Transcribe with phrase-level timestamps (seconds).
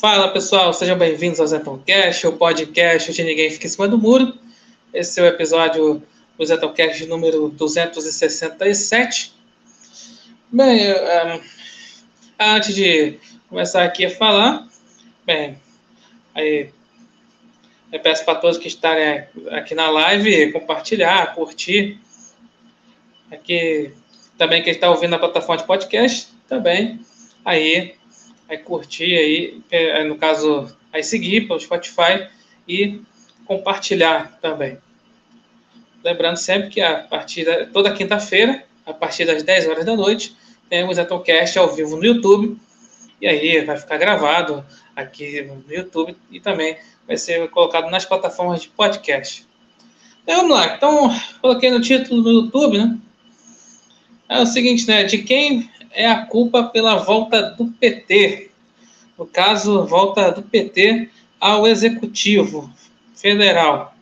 [0.00, 4.36] Fala pessoal, sejam bem-vindos ao Zetoncast, o podcast de Ninguém Fica em Cima do Muro.
[4.92, 6.02] Esse é o episódio
[6.36, 9.32] do Zetoncast número 267.
[10.50, 11.40] Bem, um,
[12.40, 13.18] antes de
[13.48, 14.68] começar aqui a falar,
[15.24, 15.58] bem,
[16.34, 16.70] aí
[17.92, 22.00] eu peço para todos que estarem aqui na live compartilhar, curtir.
[23.30, 23.92] Aqui
[24.36, 27.00] também quem está ouvindo na plataforma de podcast, também
[27.44, 27.94] aí
[28.48, 32.28] aí curtir aí, é, no caso, aí seguir pelo Spotify
[32.66, 33.00] e
[33.46, 34.78] compartilhar também.
[36.02, 40.36] Lembrando sempre que a partir da, toda quinta-feira, a partir das 10 horas da noite,
[40.68, 42.58] temos a Tomcast ao vivo no YouTube.
[43.20, 44.64] E aí vai ficar gravado
[44.94, 49.46] aqui no YouTube e também vai ser colocado nas plataformas de podcast.
[50.22, 50.74] Então, vamos lá.
[50.74, 52.98] Então, coloquei no título no YouTube, né?
[54.28, 55.04] É o seguinte, né?
[55.04, 58.50] De quem é a culpa pela volta do PT.
[59.18, 61.08] No caso, volta do PT
[61.40, 62.72] ao Executivo
[63.14, 63.94] Federal.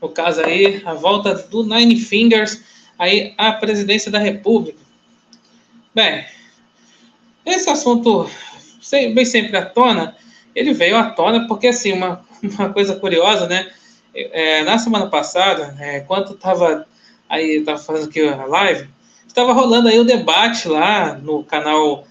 [0.00, 2.62] No caso aí, a volta do Nine Fingers
[2.98, 4.78] aí à presidência da República.
[5.94, 6.24] Bem,
[7.44, 8.30] esse assunto
[8.90, 10.16] vem sempre à tona,
[10.54, 13.70] ele veio à tona porque, assim, uma, uma coisa curiosa, né?
[14.14, 16.86] É, na semana passada, é, quando estava
[17.28, 18.88] aí, estava fazendo aqui a live,
[19.26, 22.06] estava rolando aí o debate lá no canal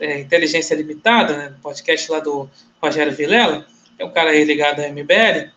[0.00, 2.48] é, Inteligência Limitada, né, podcast lá do
[2.82, 5.50] Rogério Vilela, que é um cara aí ligado à MBL.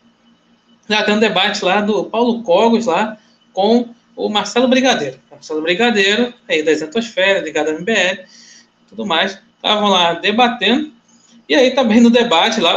[0.88, 3.18] Já tem um debate lá do Paulo Cogos lá
[3.52, 5.20] com o Marcelo Brigadeiro.
[5.30, 8.24] Marcelo Brigadeiro, aí da Isentosfera, ligado à MBL,
[8.88, 9.40] tudo mais.
[9.58, 10.94] Estavam lá debatendo.
[11.48, 12.74] E aí também no debate lá,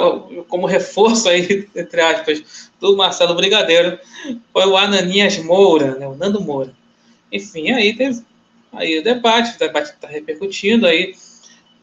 [0.49, 3.99] como reforço aí, entre aspas, do Marcelo Brigadeiro,
[4.53, 6.73] foi o Ananias Moura, né, o Nando Moura.
[7.31, 8.23] Enfim, aí teve
[8.73, 11.15] aí o debate, o debate está repercutindo aí,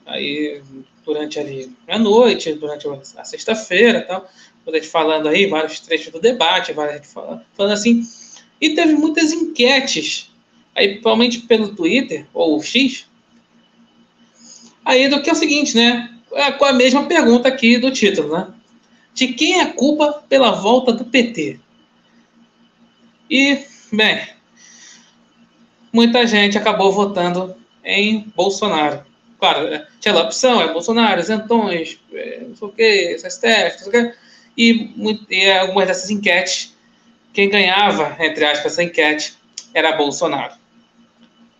[0.05, 0.61] aí
[1.05, 2.87] durante ali a noite, durante
[3.17, 4.29] a sexta-feira tal,
[4.67, 8.03] a gente falando aí vários trechos do debate, várias gente falando, falando assim,
[8.59, 10.31] e teve muitas enquetes,
[10.73, 13.07] aí principalmente pelo Twitter, ou X,
[14.83, 18.35] aí do que é o seguinte, né, é com a mesma pergunta aqui do título,
[18.35, 18.47] né,
[19.13, 21.59] de quem é a culpa pela volta do PT?
[23.29, 23.59] E,
[23.91, 24.34] bem,
[25.95, 29.05] muita gente acabou votando em Bolsonaro.
[29.39, 33.79] Claro, é, tinha a opção, é Bolsonaro, isentões, é, não sei o quê, STF, não
[33.79, 34.13] sei o quê.
[34.57, 34.93] E,
[35.29, 36.75] e algumas dessas enquetes,
[37.33, 39.37] quem ganhava, entre aspas, essa enquete,
[39.73, 40.55] era Bolsonaro.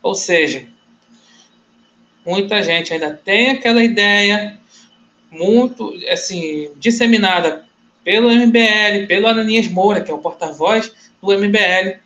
[0.04, 0.68] Ou seja,
[2.26, 4.60] muita gente ainda tem aquela ideia
[5.32, 7.66] muito, assim, disseminada
[8.04, 10.92] pelo MBL, pelo Ananias Moura, que é o porta-voz
[11.22, 12.00] do MBL,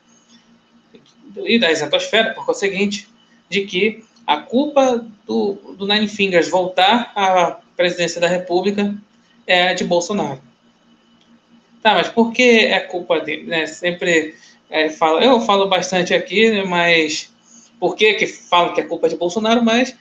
[1.48, 3.08] e da exatosfera, por conseguinte,
[3.50, 8.96] de que a culpa do, do Nine Fingers voltar à presidência da República
[9.48, 10.42] é de Bolsonaro.
[11.82, 13.44] Tá, mas por que é culpa dele?
[13.44, 13.66] Né?
[13.66, 14.36] Sempre
[14.70, 17.32] é, falo, eu falo bastante aqui, né, mas
[17.80, 19.64] por que que falo que é culpa de Bolsonaro?
[19.64, 19.96] Mas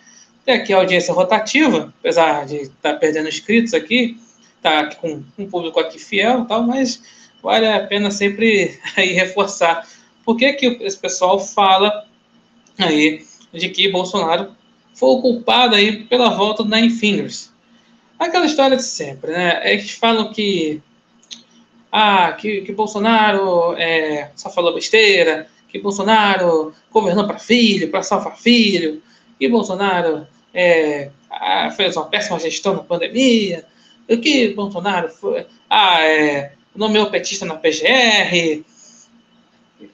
[0.45, 4.19] tem aqui a audiência rotativa, apesar de estar tá perdendo inscritos aqui,
[4.61, 7.03] tá com um público aqui fiel, tal, mas
[7.43, 9.87] vale a pena sempre aí reforçar
[10.29, 12.05] por que, que esse pessoal fala
[12.77, 14.55] aí de que Bolsonaro
[14.93, 17.51] foi o culpado aí pela volta do Nine Fingers?
[18.19, 19.73] Aquela história de sempre, né?
[19.73, 20.83] Eles falam que
[21.91, 28.37] ah, que, que Bolsonaro é, só falou besteira, que Bolsonaro governou para filho, para salvar
[28.37, 29.03] filho,
[29.41, 31.11] que Bolsonaro é,
[31.75, 33.65] fez uma péssima gestão na pandemia,
[34.07, 38.63] que Bolsonaro foi, ah, é, nomeou petista na PGR,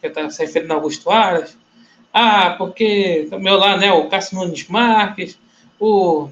[0.01, 1.57] que está se referindo a Augusto Aras.
[2.13, 5.39] Ah, porque meu lá, né, o Cássio Nunes Marques,
[5.81, 6.29] o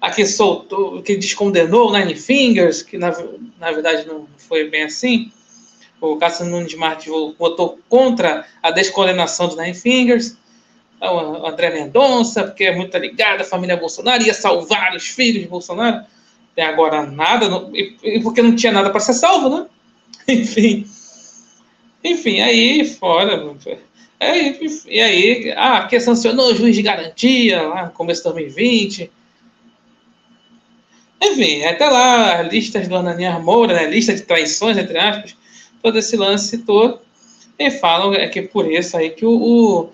[0.00, 3.10] aqui soltou, que descondenou o Nine Fingers, que na,
[3.58, 5.32] na verdade não foi bem assim.
[6.00, 7.06] O Cássio Nunes Marques
[7.38, 10.36] votou contra a descondenação do Nine Fingers.
[10.96, 15.42] Então, o André Mendonça, porque é muito ligado à família Bolsonaro, ia salvar os filhos
[15.42, 16.04] de Bolsonaro.
[16.52, 19.66] Até agora nada, não, e, porque não tinha nada para ser salvo, né?
[20.28, 20.86] Enfim.
[22.04, 23.56] Enfim, aí fora.
[24.20, 24.38] É,
[24.86, 29.10] e aí, ah, que sancionou o juiz de garantia lá no começo de 2020.
[31.22, 35.34] Enfim, até lá, listas do Ananias Moura, né, lista de traições, entre aspas,
[35.82, 37.00] todo esse lance todo.
[37.58, 39.92] E falam é que por isso aí que o, o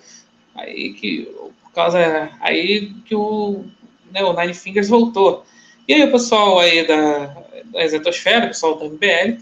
[0.55, 1.31] aí que
[1.63, 3.65] por causa aí que o,
[4.11, 5.45] né, o Nine Fingers voltou.
[5.87, 7.27] E aí o pessoal aí da,
[7.67, 9.39] da Exetosfera, o pessoal do MBL,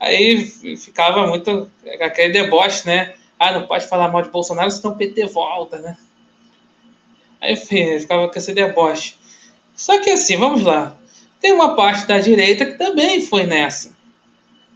[0.00, 0.46] Aí
[0.76, 3.14] ficava muito aquele deboche, né?
[3.38, 5.96] Ah, não pode falar mal de Bolsonaro, senão o PT volta, né?
[7.40, 9.14] Aí enfim, ficava com esse deboche.
[9.74, 10.96] Só que assim, vamos lá.
[11.40, 13.96] tem uma parte da direita que também foi nessa.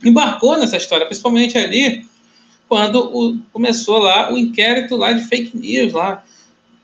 [0.05, 2.05] Embarcou nessa história, principalmente ali
[2.73, 6.25] quando o, começou lá o inquérito lá de fake news lá,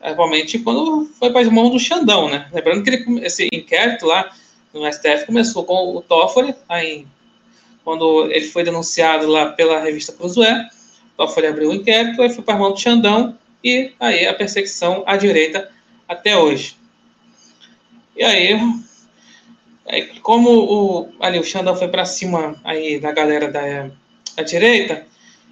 [0.00, 2.46] atualmente quando foi para as mãos do Xandão, né?
[2.52, 4.30] Lembrando que ele, esse inquérito lá
[4.74, 7.06] no STF começou com o Toffoli, aí,
[7.88, 10.68] quando ele foi denunciado lá pela revista Cruzoé,
[11.16, 15.02] Toffoli abriu o inquérito, aí foi para as mãos do Xandão e aí a perseguição
[15.06, 15.70] à direita
[16.06, 16.76] até hoje.
[18.14, 18.60] E aí,
[19.86, 23.90] aí como o, ali o Xandão foi para cima aí da galera da,
[24.36, 25.06] da direita,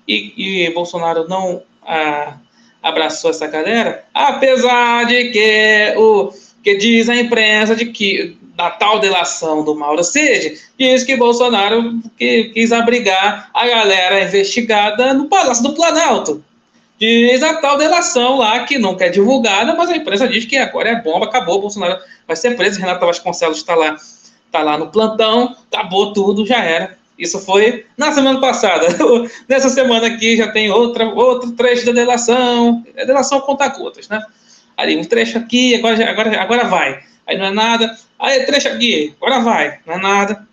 [0.06, 2.36] e, e Bolsonaro não ah,
[2.82, 6.30] abraçou essa galera, apesar de que o
[6.66, 12.00] que diz a imprensa de que da tal delação do Mauro Cid, diz que Bolsonaro
[12.18, 16.42] que, quis abrigar a galera investigada no Palácio do Planalto.
[16.98, 20.88] Diz a tal delação lá que nunca é divulgada, mas a imprensa diz que agora
[20.88, 23.96] é bomba, acabou, Bolsonaro vai ser preso, Renato Vasconcelos está lá,
[24.50, 26.98] tá lá no plantão, acabou tudo, já era.
[27.16, 28.88] Isso foi na semana passada.
[29.48, 32.84] Nessa semana aqui já tem outra, outro trecho da delação.
[32.98, 34.20] A delação conta gotas, né?
[34.76, 37.02] Ali, um trecho aqui, agora, agora, agora vai.
[37.26, 37.99] Aí não é nada.
[38.19, 39.81] Aí, trecho aqui, agora vai.
[39.87, 40.46] Não é nada.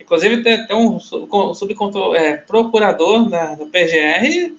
[0.00, 4.58] Inclusive, tem, tem um subprocurador é, procurador da, da PGR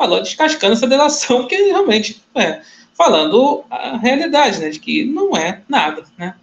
[0.00, 2.62] falou descascando essa delação, que realmente é
[2.94, 4.70] falando a realidade, né?
[4.70, 6.34] De que não é nada, né?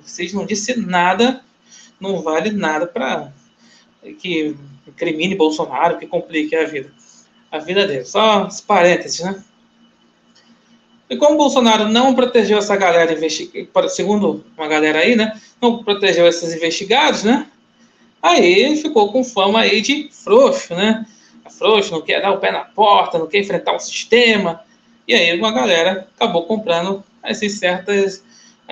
[0.00, 1.40] Vocês não disse nada,
[2.00, 3.32] não vale nada para
[4.20, 4.56] que
[4.96, 6.92] crimine Bolsonaro, que complique a vida.
[7.50, 8.04] A vida dele.
[8.04, 9.42] Só os parênteses, né?
[11.12, 13.14] E como Bolsonaro não protegeu essa galera,
[13.90, 15.38] segundo uma galera aí, né?
[15.60, 17.48] Não protegeu esses investigados, né?
[18.22, 21.04] Aí ficou com fama aí de frouxo, né?
[21.58, 24.62] Frouxo, não quer dar o pé na porta, não quer enfrentar o sistema.
[25.06, 28.24] E aí uma galera acabou comprando essas certas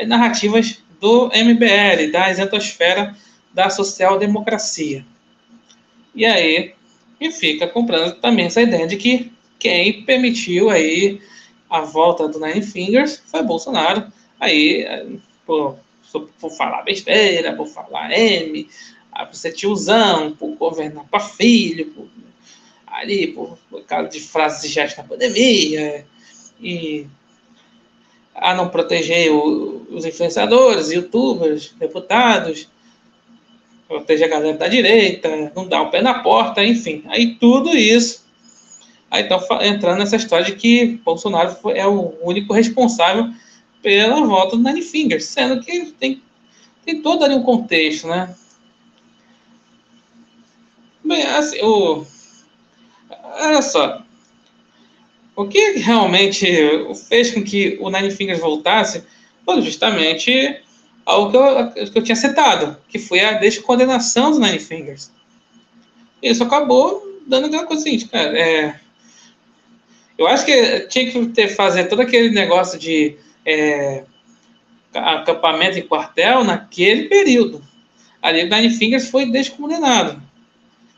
[0.06, 3.14] narrativas do MBL, da isentosfera
[3.52, 5.04] da social-democracia.
[6.14, 6.72] E aí,
[7.20, 11.20] e fica comprando também essa ideia de que quem permitiu aí
[11.70, 14.12] a volta do Nine Fingers foi Bolsonaro.
[14.40, 15.78] Aí, por,
[16.40, 18.68] por falar besteira, por falar M,
[19.12, 22.08] ah, por ser tiozão, por governar para filho, por,
[22.86, 26.04] ali, por, por causa de frases de gesto na pandemia,
[26.60, 27.06] e
[28.34, 32.68] a não proteger o, os influenciadores, youtubers, deputados,
[33.86, 37.02] proteger a galera da direita, não dar o pé na porta, enfim.
[37.08, 38.19] Aí tudo isso.
[39.10, 43.32] Aí estão entrando nessa história de que Bolsonaro é o único responsável
[43.82, 46.22] pela volta do Nine Fingers, sendo que tem,
[46.84, 48.34] tem todo ali um contexto, né?
[51.04, 52.06] Bem, assim, o,
[53.10, 54.04] olha só.
[55.34, 56.46] O que realmente
[57.08, 59.04] fez com que o Nine Fingers voltasse
[59.44, 60.60] foi justamente
[61.04, 65.10] ao que eu, que eu tinha citado, que foi a descondenação do Nine Fingers.
[66.22, 68.80] Isso acabou dando aquela coisa assim, cara, é,
[70.20, 74.04] eu acho que tinha que ter, fazer todo aquele negócio de é,
[74.94, 77.62] acampamento em quartel naquele período.
[78.20, 80.22] Ali o Nine Fingers foi descondenado.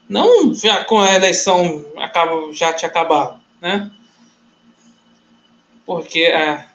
[0.08, 3.92] Não já com a eleição acaba, já tinha acabado, né?
[5.86, 6.66] Porque a,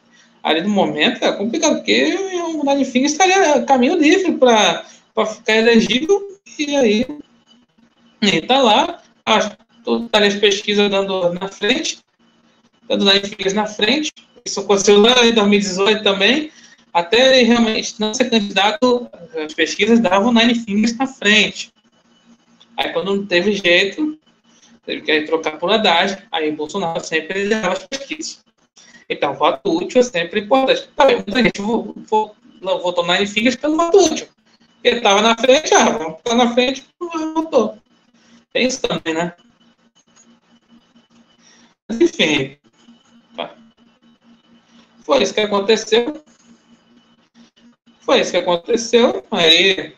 [0.41, 4.85] ali no momento é complicado, porque o Nadifim estaria caminho livre para
[5.25, 7.05] ficar elegível, e aí
[8.21, 11.99] está lá, está as pesquisas dando na frente,
[12.87, 14.11] dando Nadifim na frente,
[14.45, 16.51] isso aconteceu lá em 2018 também,
[16.93, 19.09] até ele realmente não ser candidato,
[19.45, 21.71] as pesquisas davam Nine Fingers na frente.
[22.75, 24.17] Aí quando não teve jeito,
[24.85, 28.39] teve que trocar por Haddad, aí Bolsonaro sempre liderava as pesquisas.
[29.09, 30.89] Então, voto útil é sempre importante.
[30.95, 34.27] Tá muita gente votou na Fingers pelo voto útil.
[34.83, 37.77] Ele estava na frente, ah, vamos estar na frente, votou.
[38.53, 39.33] Tem isso também, né?
[41.87, 42.57] Mas, enfim.
[45.07, 46.21] Foi isso que aconteceu.
[48.01, 49.23] Foi isso que aconteceu.
[49.31, 49.95] Aí,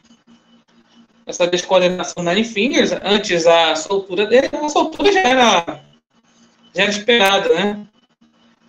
[1.25, 5.83] essa descoordenação da Fingers, antes a soltura dele, a soltura já era,
[6.75, 7.87] já era esperada, né?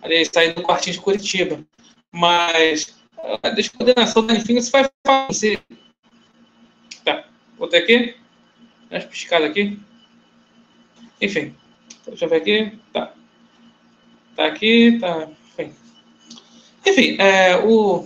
[0.01, 1.63] ali sair do quartinho de Curitiba.
[2.11, 2.99] Mas
[3.43, 5.61] a descoordenação da isso vai fazer.
[7.05, 7.23] Tá,
[7.55, 8.15] botei aqui.
[8.89, 9.79] Deixa eu piscar aqui.
[11.21, 11.55] Enfim,
[12.07, 12.79] deixa eu ver aqui.
[12.91, 13.13] Tá.
[14.35, 15.29] Tá aqui, tá.
[16.85, 18.05] Enfim, é, o...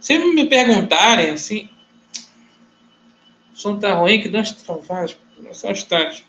[0.00, 1.68] se me perguntarem assim.
[3.54, 5.16] O som tá ruim, que dá umas travadas.
[5.52, 6.26] Só um instante.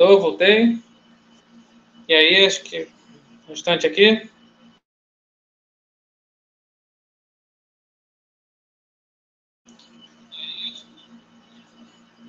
[0.00, 0.78] Estou, voltei.
[2.06, 2.86] E aí, acho que
[3.48, 4.30] um instante aqui.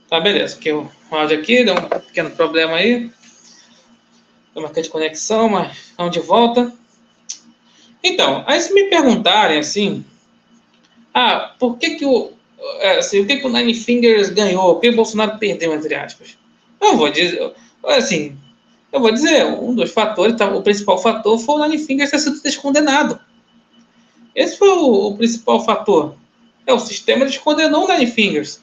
[0.10, 0.56] Tá, beleza.
[0.58, 3.12] Aqui o áudio aqui, deu um pequeno problema aí.
[4.56, 6.74] Deu uma de conexão, mas vamos de volta.
[8.04, 10.04] Então, aí se me perguntarem assim,
[11.14, 12.34] ah, por que que o,
[12.80, 14.74] é, assim, o que que o Nine Fingers ganhou?
[14.74, 16.40] Por que o Bolsonaro perdeu, entre aspas?
[16.82, 18.38] Eu vou dizer, assim,
[18.92, 22.20] eu vou dizer, um dos fatores, tá, o principal fator foi o Nine Fingers ter
[22.20, 23.20] sido descondenado.
[24.36, 26.16] Esse foi o, o principal fator.
[26.66, 28.62] É, o sistema descondenou o Nine Fingers.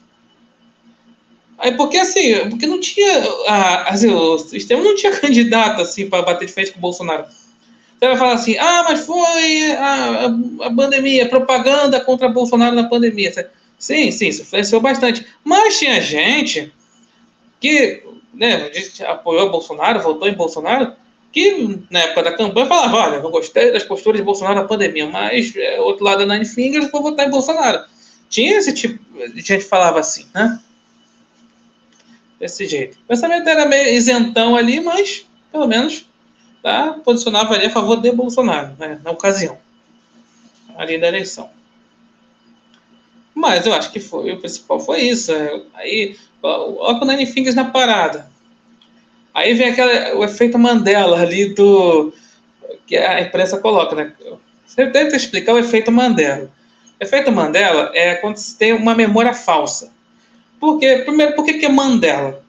[1.57, 3.23] Aí, porque assim, porque não tinha.
[3.47, 7.25] A, assim, o sistema não tinha candidato assim para bater de frente com o Bolsonaro.
[7.25, 12.87] Você vai falar assim, ah, mas foi a, a, a pandemia, propaganda contra Bolsonaro na
[12.87, 13.33] pandemia.
[13.79, 15.25] Sim, sim, isso influenciou bastante.
[15.43, 16.71] Mas tinha gente
[17.59, 18.03] que
[18.37, 18.71] né,
[19.07, 20.93] apoiou Bolsonaro, votou em Bolsonaro,
[21.31, 25.07] que na época da campanha falava, olha, eu gostei das posturas de Bolsonaro na pandemia,
[25.07, 27.83] mas é, outro lado da Nine Fingers, vou votar em Bolsonaro.
[28.29, 29.03] Tinha esse tipo
[29.33, 30.59] de gente falava assim, né?
[32.39, 32.97] desse jeito.
[32.99, 36.05] O pensamento era meio isentão ali, mas pelo menos
[36.61, 39.57] tá, posicionava ali a favor de Bolsonaro, né, na ocasião,
[40.75, 41.49] ali da eleição.
[43.37, 45.31] Mas eu acho que foi, o principal foi isso.
[45.31, 48.27] É, aí, olha o Nine Fingers na parada.
[49.31, 52.11] Aí vem aquela, o efeito Mandela ali do.
[52.87, 54.11] que a imprensa coloca, né?
[54.65, 56.49] Você tenta explicar o efeito Mandela.
[56.99, 59.93] O efeito Mandela é quando você tem uma memória falsa.
[60.59, 61.03] Por quê?
[61.05, 62.43] Primeiro, por que, que é Mandela?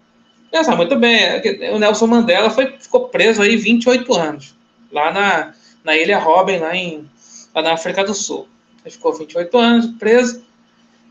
[0.50, 4.56] Sabe muito bem, é o Nelson Mandela foi, ficou preso aí 28 anos,
[4.90, 5.52] lá na,
[5.84, 7.06] na Ilha Robben, lá, em,
[7.54, 8.48] lá na África do Sul.
[8.82, 10.47] Ele ficou 28 anos preso.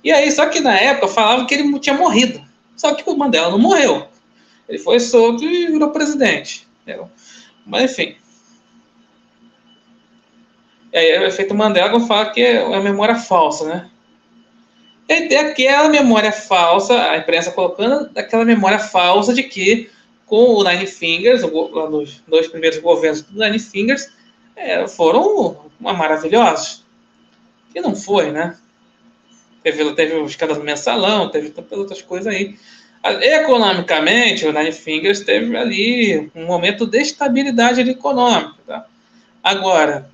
[0.08, 2.42] E aí, só que na época falavam que ele tinha morrido.
[2.78, 4.08] Só que o Mandela não morreu.
[4.70, 6.66] Ele foi solto e virou presidente.
[7.66, 8.16] Mas enfim.
[10.94, 13.90] E aí o efeito Mandela fala que é a memória falsa, né?
[15.10, 19.90] E tem aquela memória falsa, a imprensa colocando aquela memória falsa de que
[20.26, 24.10] com o Nine Fingers, nos dois primeiros governos do Nine Fingers,
[24.56, 26.86] é, foram uma maravilhosos.
[27.74, 28.58] Que não foi, né?
[29.68, 32.58] Teve, teve o escândalo mensalão, teve tantas outras coisas aí.
[33.04, 38.56] Economicamente, o Nine Fingers teve ali um momento de estabilidade econômica.
[38.66, 38.86] Tá?
[39.44, 40.10] Agora,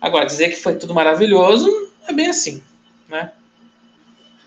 [0.00, 2.62] agora, dizer que foi tudo maravilhoso é bem assim,
[3.08, 3.32] né?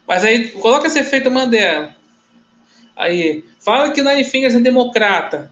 [0.07, 1.93] Mas aí, coloca esse efeito Mandela.
[2.95, 5.51] Aí, fala que Nine Fingers é democrata.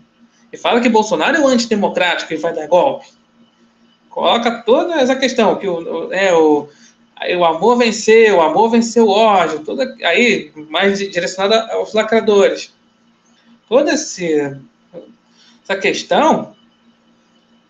[0.53, 3.08] E fala que Bolsonaro é o antidemocrático e vai dar golpe.
[4.10, 6.68] Coloca toda essa questão, que o, é, o,
[7.16, 12.74] aí, o amor venceu, o amor venceu o ódio, toda, aí, mais direcionada aos lacradores.
[13.68, 14.58] Toda esse,
[15.64, 16.56] essa questão,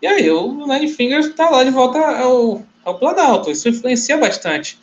[0.01, 3.49] e aí o Nine Fingers está lá de volta ao, ao é Planalto.
[3.49, 4.79] Isso influencia bastante.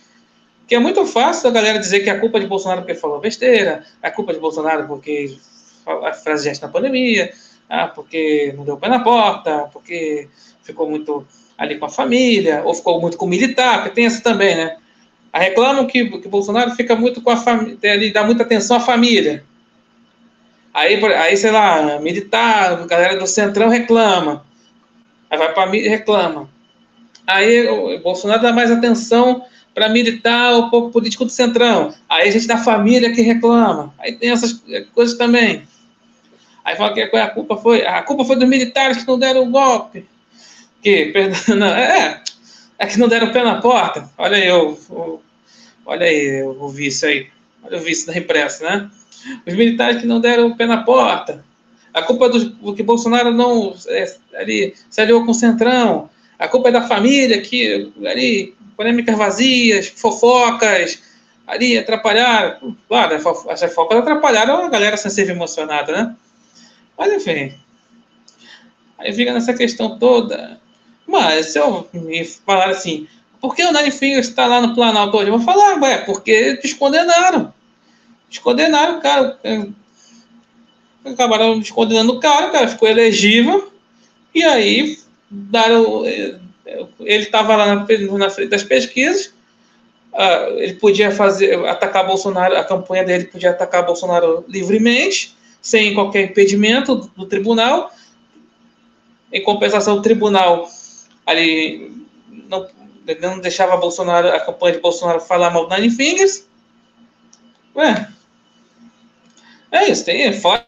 [0.61, 3.20] Porque é muito fácil a galera dizer que a culpa é de Bolsonaro porque falou
[3.20, 5.37] besteira, a culpa é de Bolsonaro porque
[5.87, 7.32] a frase na pandemia,
[7.68, 10.28] ah, porque não deu pé na porta, porque
[10.62, 14.23] ficou muito ali com a família, ou ficou muito com o militar, porque tem essa
[14.23, 14.76] também, né?
[15.32, 18.80] A reclamam que, que Bolsonaro fica muito com a família, ele dá muita atenção à
[18.80, 19.44] família.
[20.73, 24.44] Aí, aí, sei lá, militar, galera do Centrão reclama.
[25.30, 26.49] Aí vai para mim reclama.
[27.26, 29.44] Aí o Bolsonaro dá mais atenção
[29.75, 31.94] para militar o povo político do Centrão.
[32.08, 33.94] Aí a gente da família que reclama.
[33.99, 34.62] Aí tem essas
[34.94, 35.66] coisas também.
[36.64, 37.87] Aí fala que a culpa foi.
[37.87, 40.06] A culpa foi dos militares que não deram o golpe.
[40.84, 42.22] Que, perdão, não, é,
[42.78, 44.08] é que não deram pé na porta.
[44.16, 45.20] Olha aí, o, o,
[45.84, 47.26] olha aí o vice aí.
[47.64, 48.90] Olha o vice da imprensa, né?
[49.44, 51.44] Os militares que não deram pé na porta.
[51.92, 56.48] A culpa do, do que Bolsonaro não é, ali, se aliou com o Centrão a
[56.48, 61.02] culpa é da família, que ali, polêmicas vazias, fofocas,
[61.46, 62.76] ali atrapalharam.
[62.88, 63.14] Claro,
[63.48, 66.16] as fofocas atrapalharam a galera sem ser emocionada, né?
[66.98, 67.54] Mas enfim.
[68.98, 70.60] Aí fica nessa questão toda.
[71.06, 73.06] Mas se eu me falar assim,
[73.40, 75.28] por que o Nine está lá no Planalto hoje?
[75.28, 77.52] Eu vou falar, ué, porque descondenaram.
[78.30, 79.38] Descondenaram o cara.
[81.04, 83.70] Acabaram descondenando o cara, o cara ficou elegível.
[84.34, 84.99] E aí
[85.30, 87.87] deram, ele estava lá na,
[88.18, 89.26] na, frente das pesquisas,
[90.12, 96.25] uh, ele podia fazer, atacar Bolsonaro, a campanha dele podia atacar Bolsonaro livremente, sem qualquer
[96.30, 97.92] impedimento do, do tribunal.
[99.32, 100.68] Em compensação, o tribunal
[101.26, 102.69] ali não,
[103.21, 106.49] não deixava Bolsonaro, a campanha de Bolsonaro falar mal do Nine Fingers.
[107.76, 108.09] Ué,
[109.71, 110.66] É isso, tem fora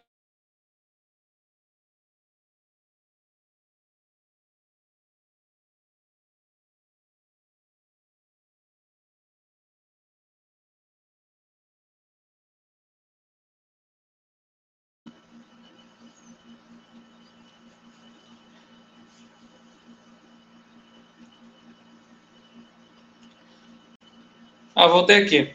[24.77, 25.49] Ah, voltei aqui.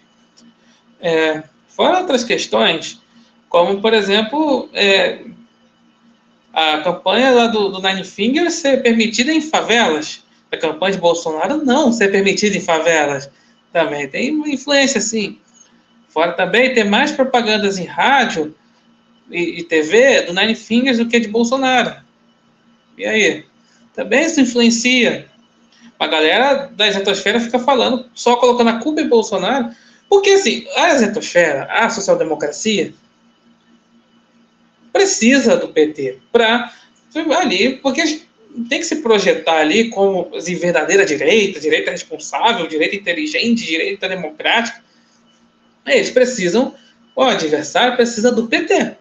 [1.00, 3.00] É, fora outras questões,
[3.48, 5.20] como, por exemplo, é,
[6.52, 10.24] a campanha lá do, do Nine Fingers ser permitida em favelas.
[10.50, 13.30] A campanha de Bolsonaro não ser permitida em favelas.
[13.72, 15.38] Também tem influência, sim.
[16.08, 18.52] Fora também ter mais propagandas em rádio
[19.30, 21.94] e, e TV do Nine Fingers do que de Bolsonaro.
[22.98, 23.44] E aí?
[23.94, 25.30] Também isso influencia.
[26.02, 29.70] A galera da exatosfera fica falando, só colocando a culpa em Bolsonaro,
[30.08, 32.92] porque assim, a exatosfera, a social-democracia,
[34.92, 36.72] precisa do PT para
[37.38, 38.20] ali, porque
[38.68, 44.82] tem que se projetar ali como assim, verdadeira direita, direita responsável, direita inteligente, direita democrática.
[45.86, 46.74] Eles precisam,
[47.14, 48.96] o adversário precisa do PT.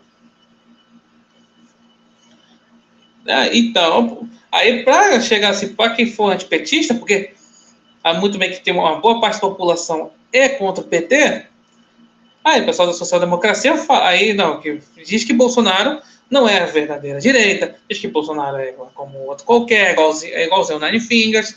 [3.28, 7.32] Ah, então, Aí, para chegar assim, para quem for antipetista, porque
[8.04, 11.46] há muito bem que tem uma boa parte da população é contra o PT,
[12.44, 17.20] aí o pessoal da social-democracia aí não, que diz que Bolsonaro não é a verdadeira
[17.20, 21.56] direita, diz que Bolsonaro é como outro qualquer, igualzinho, é igualzinho Nine Fingers.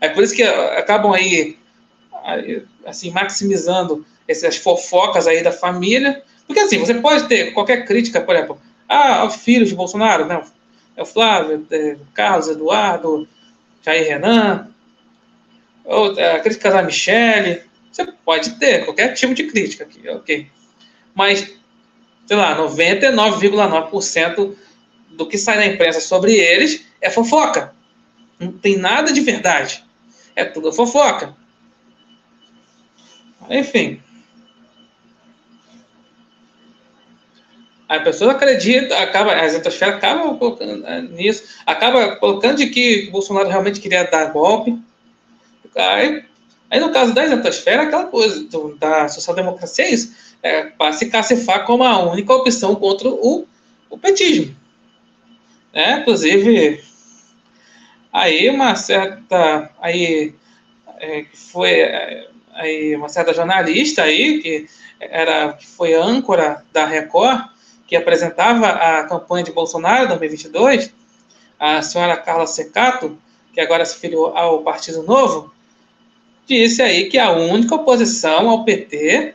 [0.00, 1.58] É por isso que acabam aí,
[2.86, 6.22] assim, maximizando essas fofocas aí da família.
[6.46, 10.42] Porque assim, você pode ter qualquer crítica, por exemplo, ah, filhos de Bolsonaro, não,
[10.98, 13.26] é o Flávio, é, Carlos Eduardo,
[13.82, 14.68] Jair Renan,
[15.84, 17.62] ou, é, críticas a Michele.
[17.90, 20.50] Você pode ter qualquer tipo de crítica aqui, ok.
[21.14, 21.54] Mas,
[22.26, 24.56] sei lá, 99,9%
[25.10, 27.72] do que sai na imprensa sobre eles é fofoca.
[28.40, 29.84] Não tem nada de verdade.
[30.34, 31.36] É tudo fofoca.
[33.48, 34.02] Enfim.
[37.88, 43.48] A pessoa acredita, acaba, a exatosfera acaba colocando né, nisso, acaba colocando de que Bolsonaro
[43.48, 44.78] realmente queria dar golpe.
[45.74, 46.22] Aí,
[46.70, 51.06] aí no caso da exatosfera, aquela coisa do, da social-democracia é isso, é, para se
[51.06, 53.46] cacifar como a única opção contra o,
[53.88, 54.54] o petismo.
[55.72, 56.82] É, inclusive,
[58.12, 60.34] aí uma certa, aí
[61.00, 64.66] é, foi é, aí uma certa jornalista aí que
[65.00, 67.48] era que foi âncora da Record
[67.88, 70.92] que apresentava a campanha de Bolsonaro em 2022,
[71.58, 73.18] a senhora Carla Secato,
[73.52, 75.52] que agora se filiou ao Partido Novo,
[76.46, 79.34] disse aí que a única oposição ao PT,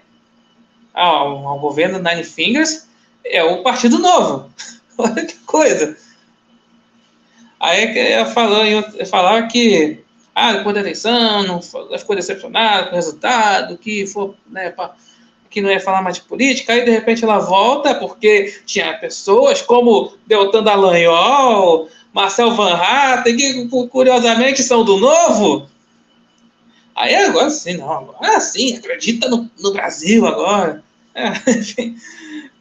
[0.93, 2.87] ao, ao governo Nine Fingers,
[3.25, 4.49] é o Partido Novo.
[4.97, 5.97] Olha que coisa.
[7.59, 8.63] Aí ela falou,
[9.09, 10.03] falava que
[10.35, 14.73] ah, depois da eleição, não, ficou decepcionado com o resultado, que foi né,
[15.53, 19.61] que não ia falar mais de política, aí de repente ela volta porque tinha pessoas
[19.61, 25.69] como Deltan Dallagnol, Marcel Van Hatten, que curiosamente são do Novo.
[26.95, 30.83] Aí agora sim, não, agora sim, acredita no, no Brasil agora.
[31.13, 31.95] É, enfim,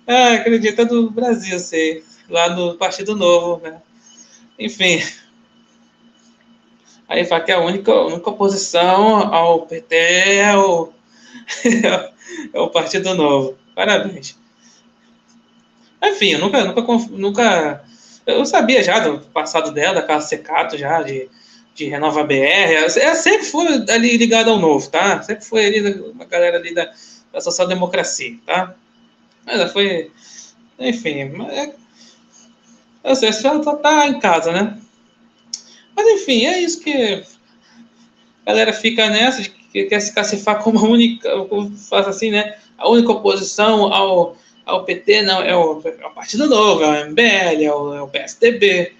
[0.06, 3.80] é, acredita no Brasil, sei, lá no Partido Novo, né?
[4.58, 5.02] Enfim.
[7.08, 10.92] Aí fala que a única, a única oposição ao PT é o,
[12.52, 13.56] é o Partido Novo.
[13.74, 14.38] Parabéns.
[16.02, 17.84] Enfim, eu nunca, nunca, nunca.
[18.26, 21.28] Eu sabia já do passado dela, da Casa Secato, já, de,
[21.74, 22.72] de Renova BR.
[22.96, 25.22] Ela sempre foi ali ligada ao novo, tá?
[25.22, 26.92] Sempre foi ali uma galera ali da,
[27.32, 28.74] da social-democracia, tá?
[29.46, 30.10] Mas ela foi.
[30.78, 31.72] Enfim, é,
[33.04, 34.78] eu sei, ela tá em casa, né?
[35.94, 37.24] Mas enfim, é isso que
[38.44, 41.30] a galera fica nessa de que quer se cacifar como a única,
[41.88, 42.56] faz assim, né?
[42.76, 47.10] A única oposição ao, ao PT não é o, é o Partido Novo, é o
[47.10, 48.92] MBL, é o, é o PSDB.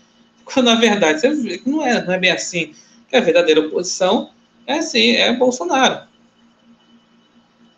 [0.44, 1.22] Quando na verdade
[1.66, 2.74] não é, não é bem assim.
[3.08, 4.30] Que a verdadeira oposição
[4.66, 6.06] é assim, é Bolsonaro.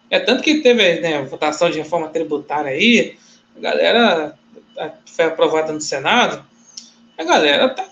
[0.08, 3.16] É tanto que teve né, votação de reforma tributária aí,
[3.56, 4.38] a galera
[5.06, 6.44] foi aprovada no Senado,
[7.16, 7.86] a galera tá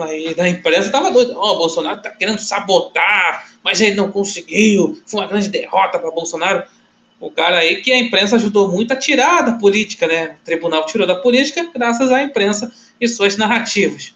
[0.00, 1.32] aí da imprensa estava doida.
[1.36, 5.00] Ó, oh, Bolsonaro está querendo sabotar, mas ele não conseguiu.
[5.06, 6.62] Foi uma grande derrota para Bolsonaro.
[7.18, 10.36] O cara aí que a imprensa ajudou muito a tirar da política, né?
[10.42, 14.12] O tribunal tirou da política graças à imprensa e suas narrativas.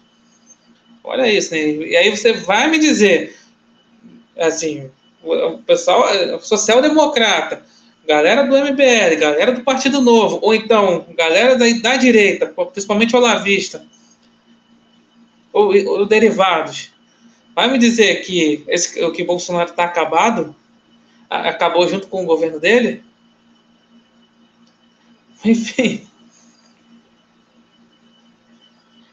[1.03, 1.59] Olha isso, né?
[1.59, 3.35] E aí você vai me dizer,
[4.37, 4.89] assim,
[5.23, 6.05] o pessoal
[6.41, 7.63] social-democrata,
[8.05, 13.19] galera do MBL, galera do Partido Novo, ou então galera da, da direita, principalmente o
[13.19, 13.85] Olavista,
[15.57, 16.91] ou, ou derivados,
[17.55, 20.55] vai me dizer que esse, que Bolsonaro está acabado?
[21.29, 23.03] Acabou junto com o governo dele?
[25.43, 26.07] Enfim.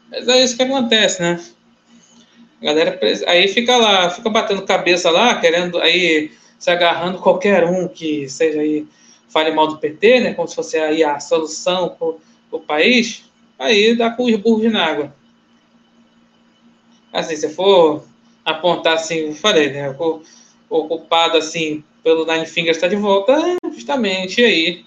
[0.09, 1.43] Mas é isso que acontece, né?
[2.61, 7.87] A galera aí fica lá, fica batendo cabeça lá, querendo aí se agarrando qualquer um
[7.87, 8.87] que seja aí
[9.27, 10.33] fale mal do PT, né?
[10.33, 12.07] Como se fosse aí a solução para
[12.57, 13.25] o país,
[13.59, 15.13] aí dá com os burros na água.
[17.15, 18.03] Assim, se for
[18.43, 19.89] apontar assim, eu falei, né?
[19.97, 20.21] O,
[21.37, 23.33] assim pelo Nine Fingers está de volta,
[23.73, 24.85] justamente aí.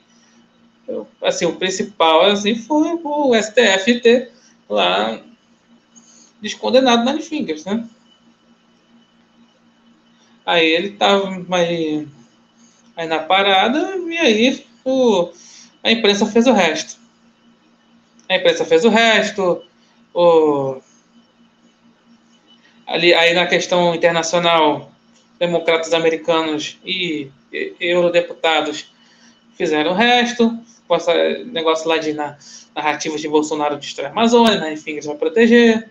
[1.23, 4.31] Assim, o principal assim foi o STF ter
[4.69, 5.19] lá
[6.43, 7.89] descondenado Nine Fingers, né?
[10.45, 12.07] Aí ele tava aí,
[12.95, 15.31] aí na parada e aí o,
[15.83, 16.99] a imprensa fez o resto.
[18.29, 19.63] A imprensa fez o resto.
[20.13, 20.81] O,
[22.89, 24.91] ali, aí na questão internacional,
[25.39, 28.91] democratas americanos e, e eurodeputados
[29.57, 30.59] fizeram o resto.
[30.89, 32.39] Com esse negócio lá de na,
[32.75, 34.73] narrativas de Bolsonaro destrói a Amazônia, né?
[34.73, 35.91] enfim, eles vão proteger.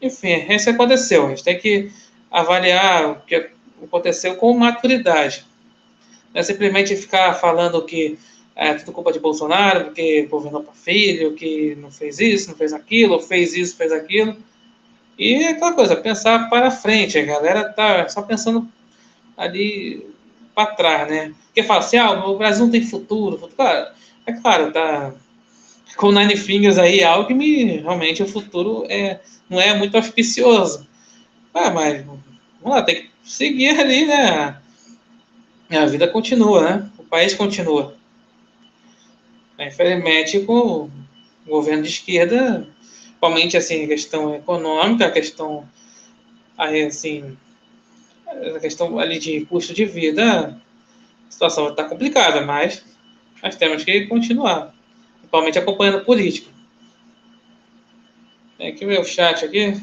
[0.00, 1.26] Enfim, isso aconteceu.
[1.26, 1.92] A gente tem que
[2.30, 3.50] avaliar o que
[3.84, 5.44] aconteceu com maturidade.
[6.32, 8.18] Não é simplesmente ficar falando que
[8.56, 12.72] é tudo culpa de Bolsonaro, porque governou para filho, que não fez isso, não fez
[12.72, 14.36] aquilo, fez isso, fez aquilo.
[15.22, 17.16] E é aquela coisa, pensar para frente.
[17.16, 18.68] A galera tá só pensando
[19.36, 20.04] ali
[20.52, 21.32] para trás, né?
[21.44, 23.38] Porque fala assim, ah, o Brasil não tem futuro.
[23.54, 23.92] Claro,
[24.26, 25.12] é claro, tá
[25.96, 30.88] com Nine Fingers aí, Alckmin, realmente o futuro é, não é muito auspicioso.
[31.54, 32.22] Ah, mas vamos
[32.64, 34.56] lá, tem que seguir ali, né?
[35.70, 36.90] A vida continua, né?
[36.98, 37.94] O país continua.
[39.56, 40.90] Infelizmente, com o
[41.46, 42.66] governo de esquerda,
[43.22, 45.68] principalmente assim, questão econômica, questão
[46.58, 47.36] aí, assim,
[48.26, 50.60] a questão ali de custo de vida,
[51.28, 52.84] a situação está complicada, mas
[53.40, 54.74] nós temos que continuar,
[55.18, 56.50] principalmente acompanhando a política.
[58.58, 59.80] Tem aqui o chat aqui.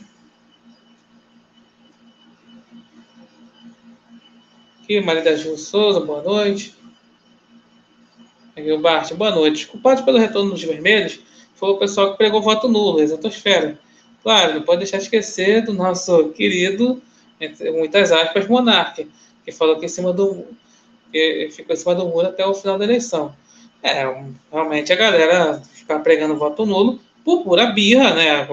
[4.84, 6.76] aqui, Maria da Gil Souza, boa noite.
[8.58, 9.66] Aqui o Bart, boa noite.
[9.66, 11.22] Culpado pelo retorno dos vermelhos
[11.60, 13.78] foi o pessoal que pregou voto nulo, exatosfera.
[14.24, 17.02] Claro, não pode deixar de esquecer do nosso querido,
[17.40, 19.06] entre muitas aspas, monarca,
[19.44, 20.46] que falou que em cima do
[21.12, 23.36] que ficou em cima do muro até o final da eleição.
[23.82, 24.06] É,
[24.52, 28.48] realmente a galera ficar pregando voto nulo por pura birra, né,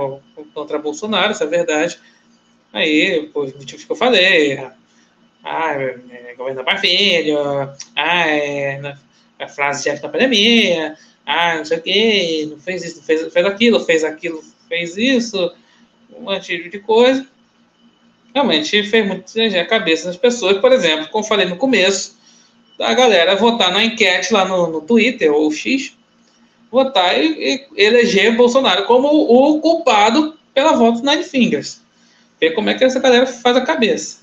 [0.54, 1.98] contra Bolsonaro, isso é verdade.
[2.72, 4.58] Aí, por motivos que eu falei,
[5.44, 7.38] ah, é, é, governo filho,
[7.94, 8.94] ah, é,
[9.38, 13.02] a frase de época da pandemia, ah, não sei o quê, não fez isso, não
[13.02, 15.52] fez, fez aquilo, fez aquilo, fez isso,
[16.16, 17.26] um monte de coisa.
[18.32, 22.16] Realmente fez muito a cabeça das pessoas, por exemplo, como falei no começo,
[22.78, 25.96] a galera votar na enquete lá no, no Twitter ou X,
[26.70, 31.82] votar e, e eleger Bolsonaro como o, culpado pela volta Nine Fingers.
[32.40, 34.18] Ver como é que essa galera faz a cabeça.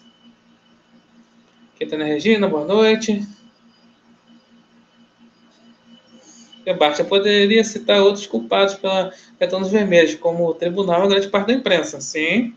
[1.79, 3.27] Caetana Regina, boa noite.
[6.77, 11.53] Basta poderia citar outros culpados pela Cartões Vermelhos, como o tribunal e grande parte da
[11.53, 11.99] imprensa.
[11.99, 12.53] Sim.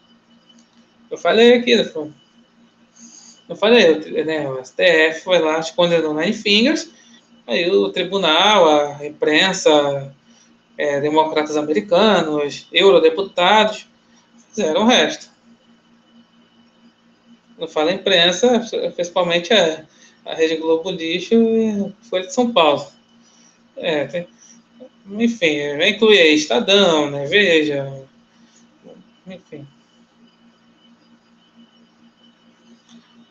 [1.11, 1.91] Eu falei aqui, né?
[3.49, 4.49] eu falei, né?
[4.49, 6.91] O STF foi lá, condenou Nine Fingers,
[7.47, 10.15] aí o tribunal, a imprensa,
[10.77, 13.87] é, democratas americanos, eurodeputados,
[14.51, 15.37] fizeram o resto
[17.59, 18.61] não fala imprensa,
[18.95, 19.85] principalmente a,
[20.25, 22.87] a Rede Globo Lixo e Folha de São Paulo.
[23.77, 24.29] É, tem,
[25.11, 27.27] enfim, vai incluir aí Estadão, né?
[27.27, 28.03] Veja,
[29.27, 29.67] enfim.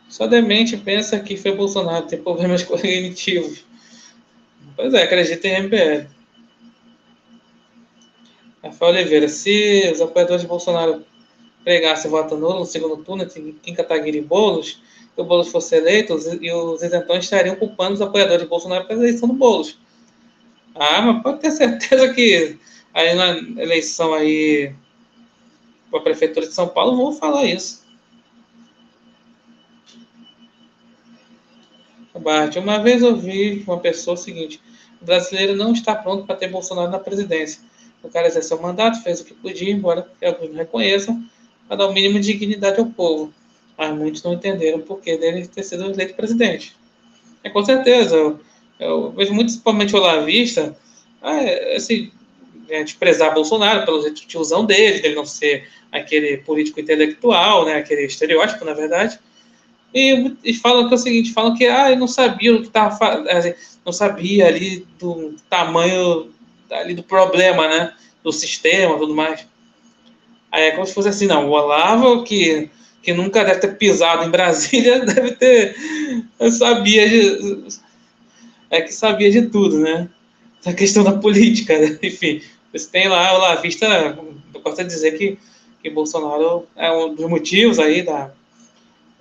[0.08, 3.66] Só demente pensa que foi Bolsonaro, tem problemas cognitivos.
[4.76, 6.08] Pois é, acredita em MBL.
[8.64, 11.06] Rafael Oliveira, se os apoiadores de Bolsonaro
[11.64, 13.28] pregasse voto nulo no segundo turno
[13.66, 14.82] em Kataguiri e Boulos,
[15.14, 19.02] que o Boulos fosse eleito, e os isentões estariam culpando os apoiadores de Bolsonaro pela
[19.02, 19.78] eleição do Boulos.
[20.76, 22.60] Ah, mas pode ter certeza que
[22.94, 24.76] aí na eleição aí
[25.90, 27.86] para a Prefeitura de São Paulo vão falar isso.
[32.26, 34.60] Bart, uma vez ouvi uma pessoa o seguinte:
[35.00, 37.62] o brasileiro não está pronto para ter Bolsonaro na presidência.
[38.02, 41.24] O cara exerceu o mandato, fez o que podia, embora alguns não reconheçam,
[41.68, 43.32] para dar o mínimo de dignidade ao povo.
[43.78, 46.76] Mas muitos não entenderam o porquê dele ter sido eleito presidente.
[47.44, 48.40] É com certeza,
[48.80, 50.76] eu vejo muito, principalmente o Olavista,
[51.22, 52.12] é, assim,
[52.70, 58.66] é, desprezar Bolsonaro pelo tiozão dele, dele não ser aquele político intelectual, né, aquele estereótipo,
[58.66, 59.20] na verdade.
[59.94, 62.68] E, e falam que é o seguinte, falam que ah, eu não sabia o que
[62.68, 63.24] estava
[63.86, 66.32] não sabia ali do tamanho
[66.70, 69.48] ali do problema, né, do sistema, tudo mais.
[70.52, 72.70] Aí é como se fosse assim, não, o Olavo que
[73.02, 75.76] que nunca deve ter pisado em Brasília, deve ter
[76.52, 77.68] sabia de,
[78.76, 80.10] é que sabia de tudo, né?
[80.66, 81.98] A questão da política, né?
[82.04, 83.86] enfim, você tem lá o Lavista,
[84.54, 85.38] eu posso dizer que,
[85.82, 88.32] que Bolsonaro é um dos motivos aí da,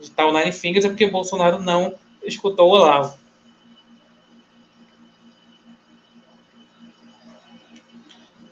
[0.00, 3.16] de tal Nine Fingers, é porque Bolsonaro não escutou o Olavo.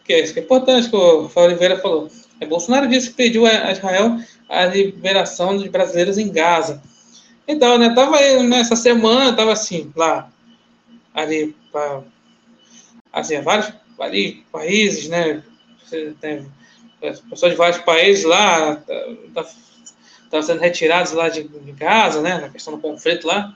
[0.05, 2.09] Que é isso que é importante que o Rafael Oliveira falou.
[2.41, 6.83] É, Bolsonaro disse que pediu a Israel a liberação dos brasileiros em Gaza.
[7.47, 10.31] Então, né, tava nessa semana, tava assim, lá,
[11.15, 12.03] ali, pra,
[13.13, 15.43] assim, vários ali, países, né,
[16.21, 16.47] tem
[17.29, 18.83] pessoas de vários países lá,
[19.27, 19.45] estavam tá,
[20.31, 23.55] tá sendo retirados lá de, de Gaza, né, na questão do conflito lá.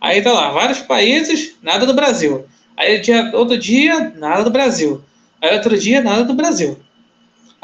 [0.00, 2.46] Aí tá lá, vários países, nada do Brasil.
[2.76, 5.02] Aí dia, outro dia, nada do Brasil.
[5.40, 6.78] Aí outro dia, nada do Brasil.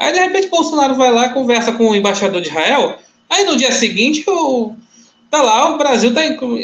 [0.01, 2.97] Aí, de repente, Bolsonaro vai lá, conversa com o embaixador de Israel.
[3.29, 4.75] Aí, no dia seguinte, o,
[5.29, 6.57] tá lá, o Brasil tá inclu,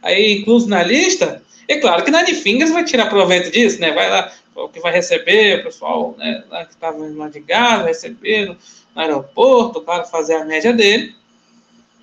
[0.00, 1.42] aí, incluso na lista.
[1.68, 3.92] É claro que Nani Fingers vai tirar proveito disso, né?
[3.92, 7.84] Vai lá, o que vai receber, o pessoal né, lá que estava lá de Gaza,
[7.84, 8.56] receber no,
[8.96, 11.14] aeroporto, claro, fazer a média dele.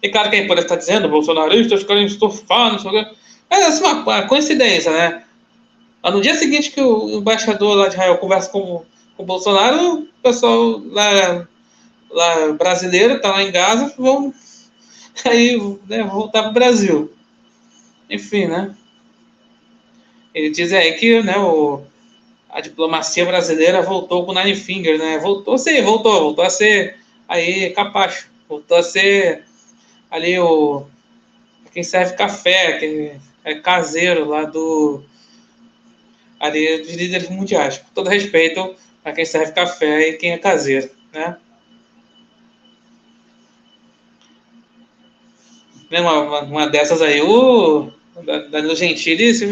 [0.02, 3.12] E claro que aí pode estar dizendo, bolsonaristas querem estufar, não sei o quê.
[3.50, 5.24] É assim, uma, uma coincidência, né?
[6.04, 10.08] No dia seguinte que o embaixador lá de Israel conversa com com o Bolsonaro, o
[10.22, 11.48] pessoal lá,
[12.10, 14.34] lá brasileiro está lá em Gaza, vão
[15.26, 17.12] aí né, voltar para o Brasil.
[18.10, 18.76] Enfim, né?
[20.36, 21.82] Ele diz aí que né, o,
[22.50, 25.18] a diplomacia brasileira voltou com o Nine Finger, né?
[25.18, 29.46] Voltou sim, voltou, voltou a ser aí capacho, voltou a ser
[30.12, 30.86] ali o
[31.72, 33.14] quem serve café, que
[33.46, 35.04] é caseiro lá do
[36.38, 37.78] ali dos líderes mundiais.
[37.78, 41.38] Com todo respeito a quem serve café e quem é caseiro, né?
[45.92, 47.90] Uma, uma dessas aí, o
[48.50, 49.46] Danilo Gentili se,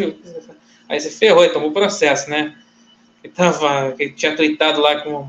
[0.93, 2.55] aí se ferrou, tomou processo, né?
[3.21, 5.27] Que, tava, que tinha tweetado lá com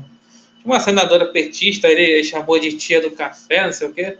[0.63, 4.17] uma senadora petista, ele chamou de tia do café, não sei o quê.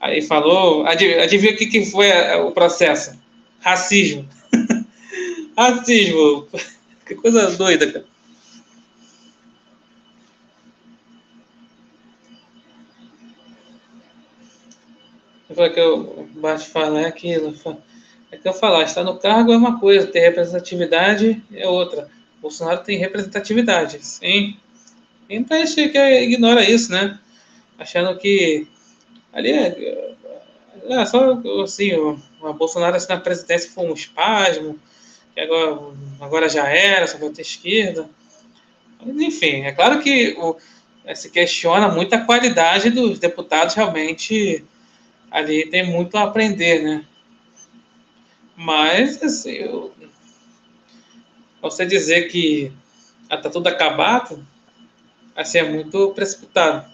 [0.00, 3.16] Aí falou, adivinha, adivinha o que, que foi o processo?
[3.60, 4.28] Racismo.
[5.56, 6.48] Racismo.
[7.04, 8.06] Que coisa doida, cara.
[15.50, 17.52] Eu que eu bato falar é aquilo.
[18.32, 22.08] É que eu falar, estar no cargo é uma coisa, ter representatividade é outra.
[22.40, 24.56] Bolsonaro tem representatividade, sim.
[25.28, 27.18] Então a gente que ignora isso, né?
[27.78, 28.66] Achando que
[29.32, 30.14] ali é,
[30.88, 34.78] é só assim, o, o Bolsonaro assim, na presidência foi um espasmo,
[35.34, 38.08] que agora, agora já era, só vai ter esquerda.
[39.04, 40.56] Mas, enfim, é claro que o,
[41.14, 44.64] se questiona muito a qualidade dos deputados realmente
[45.30, 47.04] ali tem muito a aprender, né?
[48.62, 49.92] Mas, assim, eu,
[51.60, 52.72] você dizer que
[53.24, 54.46] está tudo acabado,
[55.34, 56.88] assim, é muito precipitado.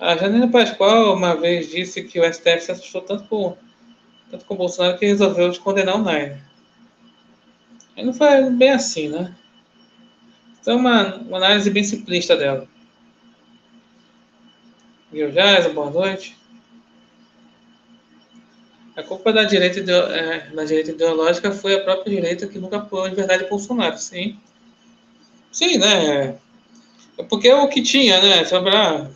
[0.00, 3.54] A Janina Pascoal uma vez disse que o STF se assustou tanto com,
[4.30, 6.42] tanto com o Bolsonaro que resolveu condenar o Nair.
[7.96, 9.34] Aí não foi bem assim, né?
[10.60, 12.66] Então, uma, uma análise bem simplista dela.
[15.12, 16.38] Jaz, boa noite.
[18.98, 23.08] A culpa da direita, é, da direita ideológica foi a própria direita que nunca apoiou
[23.08, 24.36] de verdade Bolsonaro, sim.
[25.52, 26.36] Sim, né?
[27.16, 28.44] É porque é o que tinha, né?
[28.44, 29.08] Sobrar.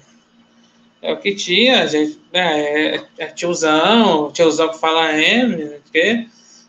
[1.02, 2.16] É o que tinha, gente.
[2.32, 2.94] Né?
[2.94, 5.80] É, é tiozão, tiozão que fala M, né?
[5.92, 6.28] que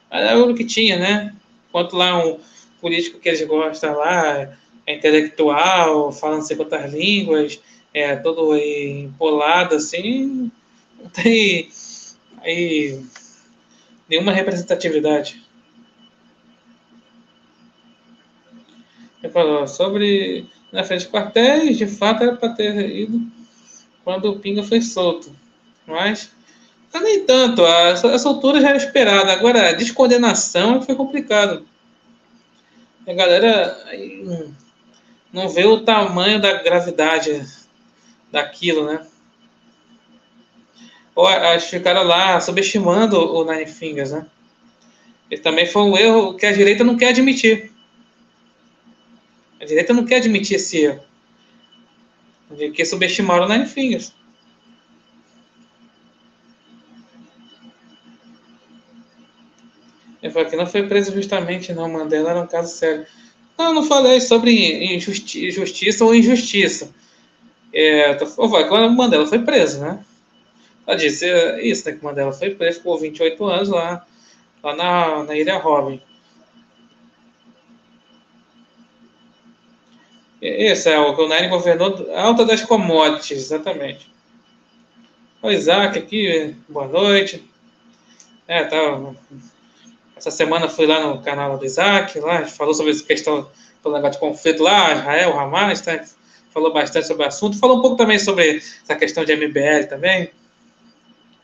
[0.09, 1.35] é o que tinha, né?
[1.69, 2.39] Enquanto lá um
[2.81, 7.59] político que eles gostam lá é intelectual, falando sei quantas línguas,
[7.93, 10.51] é, todo empolado assim,
[10.99, 11.69] não tem
[12.43, 13.03] aí
[14.07, 15.41] nenhuma representatividade.
[19.31, 23.21] Falou sobre na frente de quartéis, de fato era para ter ido
[24.03, 25.33] quando o Pinga foi solto.
[25.87, 26.29] Mas
[27.01, 29.31] nem tanto, a, a soltura já era esperada.
[29.31, 31.65] Agora, a descondenação foi complicado.
[33.07, 33.77] A galera
[35.31, 37.45] não vê o tamanho da gravidade
[38.31, 39.05] daquilo, né?
[41.15, 44.25] Ou acho que ficaram lá subestimando o Nine Fingers, né?
[45.29, 47.71] E também foi um erro que a direita não quer admitir.
[49.59, 51.03] A direita não quer admitir esse erro.
[52.51, 54.13] De que subestimaram o Nine Fingers.
[60.31, 61.89] Falei que não foi preso justamente, não.
[61.89, 63.05] Mandela era um caso sério.
[63.57, 66.93] Não, não falei sobre injusti justiça ou injustiça.
[67.71, 68.25] É, tô,
[68.89, 70.03] Mandela foi preso, né?
[70.85, 71.25] Ela disse
[71.61, 71.95] isso, né?
[71.95, 74.05] Que Mandela foi preso, por 28 anos lá,
[74.61, 76.01] lá na, na Ilha Robin.
[80.41, 84.11] Esse é o que o Nine governou alta das commodities, exatamente.
[85.41, 87.49] O Isaac aqui, boa noite.
[88.45, 89.13] É, tá,
[90.17, 93.49] essa semana fui lá no canal do Isaac, lá, a gente falou sobre essa questão
[93.81, 96.03] do negócio de conflito lá, Israel, Hamas, tá?
[96.53, 100.29] falou bastante sobre o assunto, falou um pouco também sobre essa questão de MBL também.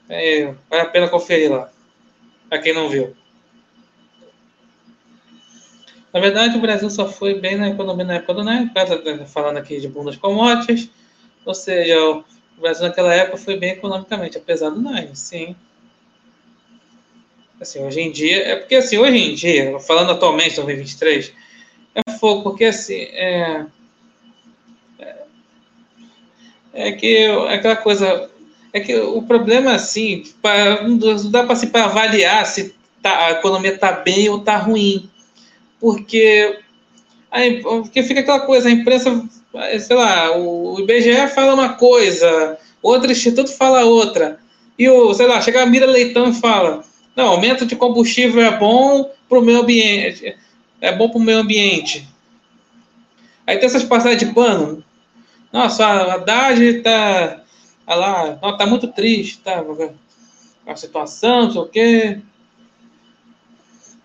[0.10, 1.72] É, vale a pena conferir lá,
[2.50, 3.16] para quem não viu.
[6.12, 8.72] Na verdade, o Brasil só foi bem na economia na época do NEM,
[9.28, 10.90] falando aqui de bundas commodities,
[11.46, 12.26] ou seja, o
[12.60, 15.56] Brasil naquela época foi bem economicamente, apesar do NEM, sim.
[17.62, 21.34] Assim, hoje em dia, é porque assim, hoje em dia, falando atualmente, 2023,
[21.94, 23.66] é fogo, porque assim, é,
[24.98, 25.26] é,
[26.74, 28.32] é que é aquela coisa,
[28.72, 30.98] é que o problema assim, pra, não
[31.32, 35.10] dá para se avaliar se tá, a economia está bem ou está ruim,
[35.80, 36.60] porque,
[37.32, 39.24] aí, porque fica aquela coisa, a imprensa,
[39.80, 44.40] sei lá, o IBGE fala uma coisa, outro instituto fala outra,
[44.78, 46.84] e o, sei lá, chega a Mira Leitão e fala
[47.20, 50.38] não, aumento de combustível é bom para o meio ambiente.
[50.80, 52.08] É bom para o meio ambiente.
[53.46, 54.82] Aí tem essas passagens de pano.
[55.52, 57.42] Nossa, a Haddad está tá
[57.96, 59.64] lá, não, tá muito triste, tá?
[60.66, 62.22] A situação, não sei o quê.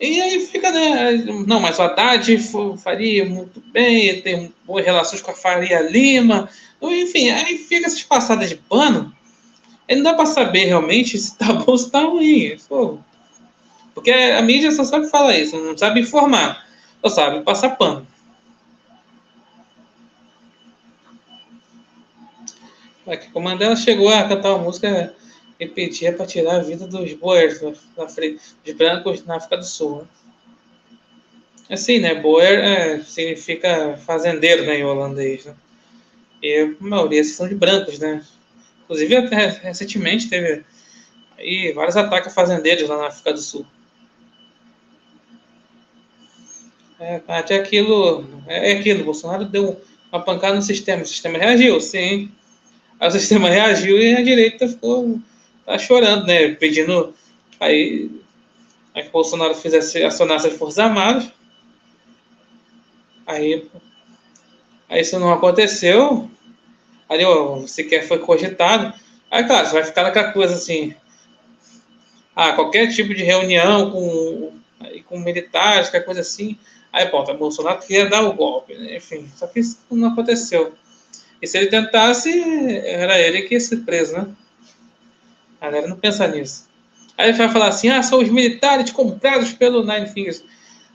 [0.00, 1.12] E aí fica, né?
[1.46, 2.38] Não, mas o Haddad
[2.82, 6.48] faria muito bem, tem boas relações com a Faria Lima.
[6.82, 9.14] Enfim, aí fica essas passadas de pano
[9.90, 12.56] não dá para saber realmente se tá bom ou se tá ruim.
[12.68, 12.98] Pô.
[13.94, 16.66] Porque a mídia só sabe falar isso, não sabe informar,
[17.00, 18.06] só sabe passar pano.
[23.34, 25.14] O Mandela chegou a cantar uma música
[25.68, 29.98] pedia para tirar a vida dos boers, dos brancos na África do Sul.
[29.98, 30.06] Né?
[31.70, 32.14] Assim, né?
[32.14, 35.46] Boer é, significa fazendeiro né, em holandês.
[35.46, 35.54] Né?
[36.42, 38.22] E a maioria são de brancos, né?
[38.84, 40.62] Inclusive, até recentemente teve
[41.38, 43.66] aí vários ataques a fazendeiros lá na África do Sul.
[47.00, 49.80] É, até aquilo, é, é aquilo, Bolsonaro deu
[50.12, 52.30] uma pancada no sistema, o sistema reagiu, sim.
[53.00, 55.20] Aí o sistema reagiu e a direita ficou
[55.64, 56.48] tá chorando, né?
[56.54, 57.14] Pedindo
[57.58, 58.10] aí,
[58.94, 61.28] aí que o Bolsonaro fizesse acionasse as Forças Armadas.
[63.26, 63.66] Aí,
[64.88, 66.28] aí isso não aconteceu,
[67.08, 68.92] ó, sequer foi cogitado.
[69.30, 70.94] Aí, claro, você vai ficar naquela coisa assim.
[72.36, 74.52] Ah, qualquer tipo de reunião com,
[75.06, 76.58] com militares, qualquer coisa assim.
[76.92, 78.96] Aí, pronto, o Bolsonaro queria dar o golpe, né?
[78.96, 80.74] enfim, só que isso não aconteceu.
[81.44, 82.30] E se ele tentasse,
[82.86, 84.26] era ele que ia ser preso, né?
[85.60, 86.66] A galera não pensa nisso.
[87.18, 90.42] Aí ele vai falar assim: ah, são os militares comprados pelo Nine Fingers.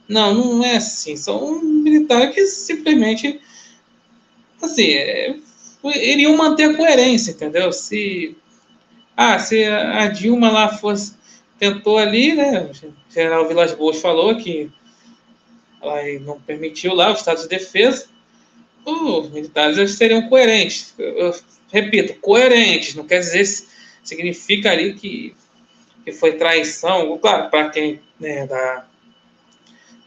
[0.08, 1.16] Não, não é assim.
[1.16, 3.40] São militares que simplesmente.
[4.60, 5.36] Assim, é,
[5.84, 7.72] iriam manter a coerência, entendeu?
[7.72, 8.36] Se,
[9.16, 11.14] ah, se a Dilma lá fosse,
[11.60, 12.68] tentou ali, né?
[12.72, 14.68] O general Vilas Boas falou que
[15.80, 18.09] ela não permitiu lá o estado de defesa,
[18.90, 20.94] os militares seriam coerentes.
[20.98, 21.34] Eu,
[21.72, 23.46] repito, coerentes, não quer dizer,
[24.02, 25.34] significa ali que,
[26.04, 28.86] que foi traição, claro, para quem né, da,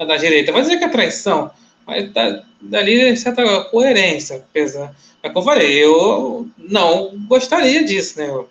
[0.06, 1.52] da direita, vai dizer que é traição,
[1.86, 8.28] mas tá, dali certa coerência, apesar é como eu falei, eu não gostaria disso, né?
[8.28, 8.50] Eu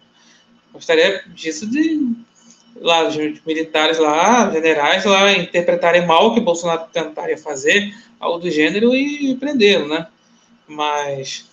[0.73, 2.15] gostaria disso de
[2.81, 8.51] lá os militares lá, generais lá interpretarem mal o que Bolsonaro tentaria fazer, algo do
[8.51, 10.07] gênero e prendê-lo, né?
[10.67, 11.51] Mas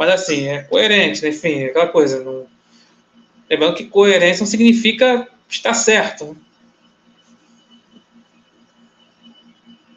[0.00, 1.28] mas assim, é coerente, né?
[1.28, 2.24] enfim, aquela coisa.
[2.24, 2.46] Não...
[3.50, 6.24] Lembrando que coerência não significa estar certo.
[6.24, 6.36] Né?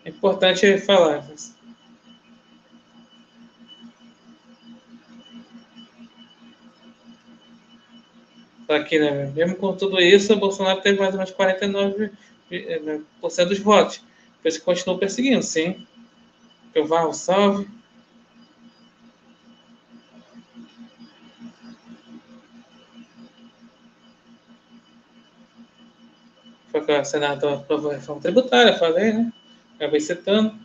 [0.06, 1.26] É importante falar.
[8.68, 12.12] Só que, né, mesmo com tudo isso, Bolsonaro teve mais ou menos 49%
[12.52, 14.04] né, dos votos.
[14.42, 15.88] Por isso que continuou perseguindo, sim.
[16.74, 17.68] Eu vá salve.
[26.72, 29.32] Foi que o Senado aprovou a reforma tributária, falei, né?
[29.76, 30.58] Acabei citando.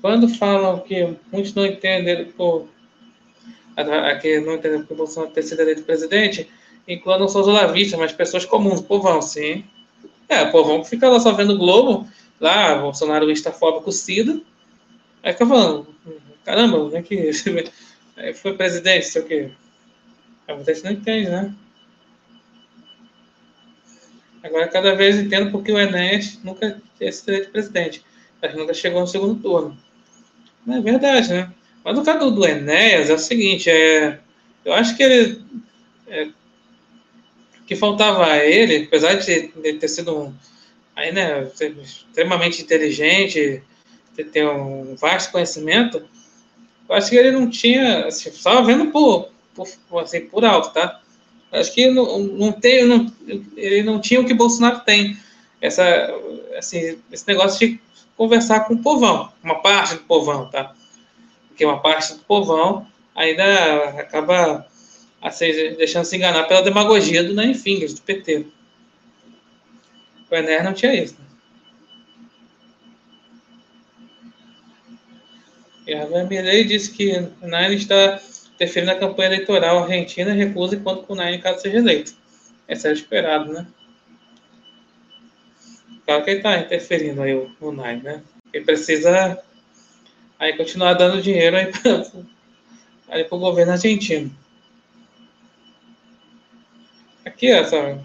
[0.00, 2.68] Quando falam que muitos não entendem por
[3.76, 6.50] aqui não entendem promoção Bolsonaro ter sido eleito presidente,
[6.86, 9.64] incluindo não só os olavistas, mas pessoas comuns, povão, sim.
[10.28, 12.08] É, povão que fica lá só vendo o Globo
[12.42, 14.40] lá, Bolsonaro estafóbico Cida,
[15.22, 15.86] aí fica falando,
[16.44, 17.30] caramba, como é que
[18.34, 19.50] foi presidente, sei o quê.
[20.48, 21.54] A gente não entende, né?
[24.42, 28.04] Agora, cada vez entendo porque o Enéas nunca teve sido presidente.
[28.40, 29.78] Mas nunca chegou no segundo turno.
[30.66, 31.52] Não é verdade, né?
[31.84, 34.18] Mas no caso do Enéas é o seguinte, é,
[34.64, 35.44] eu acho que ele.
[36.08, 36.28] É,
[37.66, 40.34] que faltava a ele, apesar de ter, ter sido um,
[40.94, 41.50] aí, né,
[41.82, 43.62] extremamente inteligente,
[44.32, 46.02] ter um vasto conhecimento,
[46.88, 51.00] eu acho que ele não tinha, assim, só vendo por, por, assim, por alto, tá?
[51.50, 53.12] Acho que não, não tem, não,
[53.56, 55.16] ele não tinha o que Bolsonaro tem,
[55.60, 55.84] essa,
[56.56, 57.80] assim, esse negócio de
[58.16, 60.74] conversar com o povão, uma parte do povão, tá?
[61.48, 64.66] Porque uma parte do povão ainda acaba
[65.20, 68.46] assim, deixando se enganar pela demagogia do Nine Fingers, do PT.
[70.32, 71.14] O Enéas não tinha isso.
[71.18, 71.26] Né?
[75.86, 78.18] E a Milley disse que Nine está
[78.54, 82.14] interferindo na campanha eleitoral argentina e recusa enquanto o Nine caso seja eleito.
[82.66, 83.66] Esse era esperado, né?
[86.06, 88.22] Claro que ele está interferindo aí o, o Nine, né?
[88.54, 89.38] Ele precisa
[90.38, 91.66] aí continuar dando dinheiro aí
[93.06, 94.34] para o governo argentino.
[97.22, 97.98] Aqui, ó, só,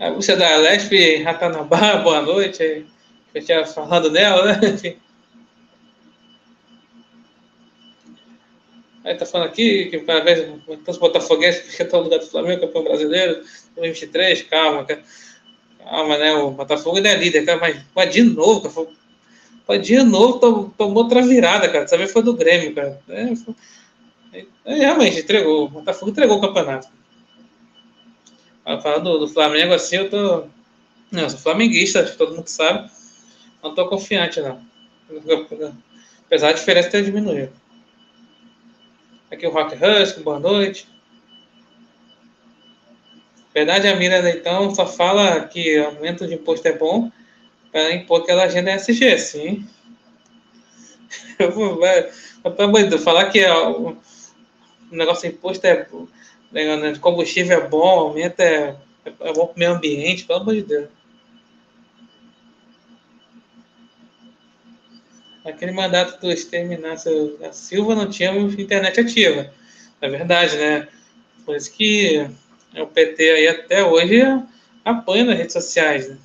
[0.00, 2.86] a Lúcia da Lespe Ratanabá, boa noite.
[3.34, 4.58] Eu tinha falado dela, né?
[9.04, 12.84] Aí tá falando aqui que parabéns tantos botafoguenses porque estão no lugar do Flamengo, campeão
[12.84, 13.42] brasileiro,
[13.76, 15.02] 2023, calma, cara.
[15.78, 16.34] Calma, né?
[16.34, 18.88] O Botafogo ainda é líder, cara, mas, mas de novo, cara,
[19.66, 21.84] foi, de novo tomou outra virada, cara.
[21.84, 23.00] Dessa foi do Grêmio, cara.
[23.08, 23.54] É, foi,
[24.64, 25.64] é, realmente, entregou.
[25.64, 26.88] O Botafogo entregou o campeonato.
[28.64, 30.44] Falando do, do Flamengo assim, eu tô.
[31.10, 32.88] Não, eu sou flamenguista, todo mundo sabe.
[33.62, 34.60] Não tô confiante, não.
[36.26, 37.52] Apesar da diferença ter diminuído.
[39.30, 40.88] Aqui o Rock Husky, boa noite.
[43.52, 47.10] Verdade, a Miranda, então, só fala que aumento de imposto é bom
[47.72, 49.68] para impor aquela agenda SG, sim.
[51.38, 51.80] Eu vou,
[52.98, 53.96] falar que é, o
[54.90, 55.86] negócio de imposto é
[56.52, 60.62] né, combustível é bom, aumenta é, é bom para o meio ambiente, pelo amor de
[60.62, 60.88] Deus.
[65.44, 69.52] aquele mandato do Exterminácio da Silva não tinha internet ativa.
[70.00, 70.88] É verdade, né?
[71.44, 72.26] Por isso que
[72.76, 74.22] o PT aí até hoje
[74.84, 76.08] apanha nas redes sociais.
[76.08, 76.18] Né?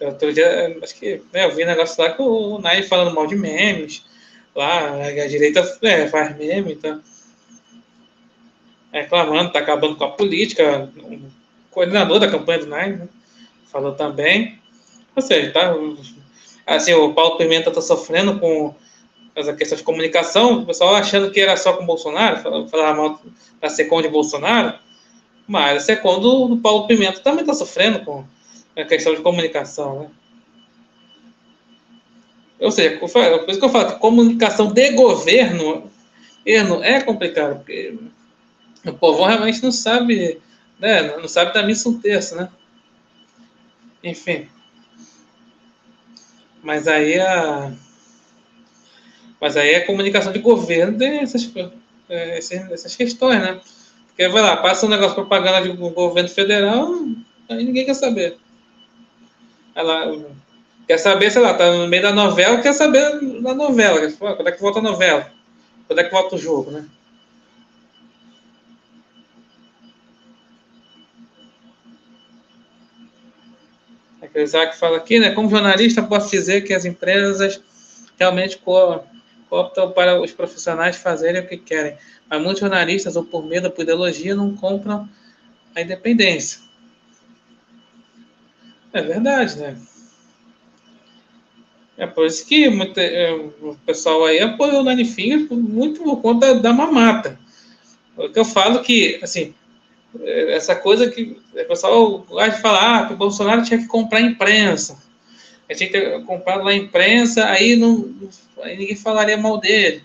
[0.00, 3.26] Outro dia, acho que né, eu vi um negócio lá com o Nai falando mal
[3.26, 4.04] de memes.
[4.54, 7.00] Lá, a direita é, faz meme, então.
[8.92, 10.90] Reclamando, tá acabando com a política.
[10.96, 11.20] O
[11.70, 13.08] coordenador da campanha do Nai né,
[13.70, 14.58] falou também.
[15.14, 15.74] Ou seja, tá
[16.66, 18.74] assim, o Paulo Pimenta está sofrendo com
[19.34, 23.22] essa questão de comunicação, o pessoal achando que era só com o Bolsonaro, falava mal
[23.60, 24.78] da SECOM de Bolsonaro,
[25.46, 28.24] mas a SECOM do, do Paulo Pimenta também está sofrendo com
[28.76, 30.10] a questão de comunicação, né?
[32.60, 33.08] Ou seja, por
[33.48, 35.88] isso que eu falo que comunicação de governo
[36.44, 37.96] é complicado, porque
[38.84, 40.40] o povo realmente não sabe,
[40.78, 42.48] né, não sabe da missa um terço, né?
[44.02, 44.48] Enfim.
[46.62, 47.72] Mas aí a.
[49.40, 51.50] Mas aí a comunicação de governo tem essas,
[52.08, 53.60] é, essas questões, né?
[54.08, 56.92] Porque vai lá, passa um negócio de propaganda de governo federal,
[57.48, 58.36] aí ninguém quer saber.
[59.76, 60.12] Ela
[60.88, 64.10] quer saber, sei lá, tá no meio da novela, quer saber da novela.
[64.10, 65.30] Quando é que volta a novela?
[65.86, 66.84] Quando é que volta o jogo, né?
[74.22, 75.30] O Isaac fala aqui, né?
[75.30, 77.62] Como jornalista, posso dizer que as empresas
[78.18, 78.60] realmente
[79.50, 81.96] optam para os profissionais fazerem o que querem.
[82.28, 85.08] Mas muitos jornalistas, ou por medo ou por ideologia, não compram
[85.74, 86.60] a independência.
[88.92, 89.76] É verdade, né?
[91.96, 96.20] É por isso que muito, é, o pessoal aí apoiou o Nine Finger muito por
[96.20, 97.38] conta da mamata.
[98.16, 99.54] O que eu falo que, assim,
[100.24, 104.20] essa coisa que o pessoal gosta de falar ah, que o Bolsonaro tinha que comprar
[104.20, 104.98] imprensa.
[105.68, 108.14] Ele tinha que comprar lá a imprensa, aí, não,
[108.62, 110.02] aí ninguém falaria mal dele.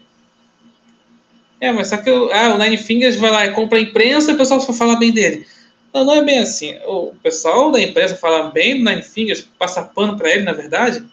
[1.59, 4.33] É, mas só que ah, o Nine Fingers vai lá e compra a imprensa e
[4.33, 5.47] o pessoal só fala bem dele.
[5.93, 6.77] Não, não é bem assim.
[6.85, 11.05] O pessoal da empresa fala bem do Nine Fingers, passa pano para ele, na verdade,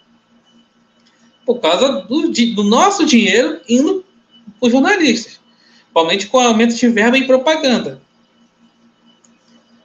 [1.46, 4.04] por causa do, do nosso dinheiro indo
[4.58, 5.40] para os jornalistas.
[5.82, 8.00] Principalmente com o aumento de verba em propaganda.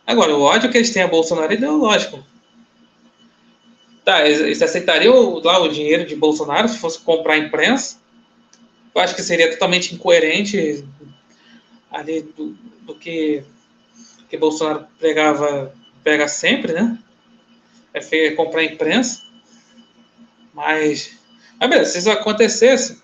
[0.06, 2.24] Agora, o ódio que eles têm a Bolsonaro é ideológico.
[4.04, 7.98] Tá, eles aceitariam lá o dinheiro de Bolsonaro se fosse comprar imprensa?
[8.94, 10.86] Eu acho que seria totalmente incoerente
[11.92, 13.44] ali do, do que,
[14.30, 17.00] que Bolsonaro pregava, prega sempre, né?
[17.94, 19.22] É, comprar a imprensa.
[20.54, 21.18] Mas,
[21.60, 23.02] mas beleza, se isso acontecesse,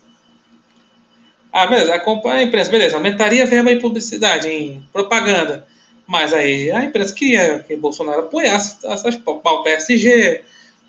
[1.52, 5.68] ah, beleza, comprar a imprensa, beleza, aumentaria a verba em publicidade, em propaganda.
[6.08, 10.43] Mas aí a imprensa queria que Bolsonaro apoiasse essas pautas PSG,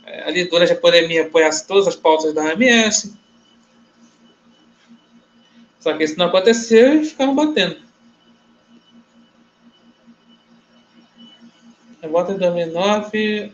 [0.04, 3.14] é, ali durante a pandemia apoiasse todas as pautas da OMS.
[5.80, 7.76] Só que isso não aconteceu e ficaram batendo.
[12.00, 13.52] Eu volta em 2009,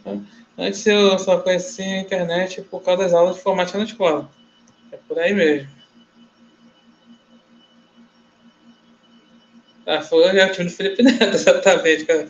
[0.57, 4.31] antes eu só conhecia a internet por causa das aulas de informática na escola.
[4.91, 5.78] É por aí mesmo.
[9.91, 12.28] Ah, foi o time do Felipe Neto, exatamente, cara.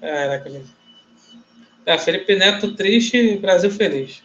[0.00, 0.70] Caraca, gente.
[1.84, 4.22] Ah, Felipe Neto triste, Brasil feliz.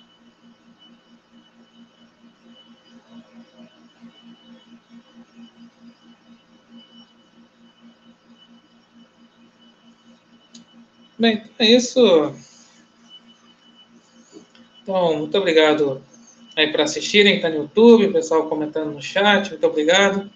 [11.17, 12.35] Bem, é isso.
[14.83, 16.03] Então, muito obrigado
[16.55, 20.29] aí para assistirem, está no YouTube, o pessoal comentando no chat, muito obrigado.